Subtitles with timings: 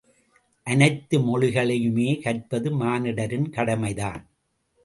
[0.67, 4.23] அனைத்து மொழிகளையுமே கற்பது மானிடரின் கடமைதான்!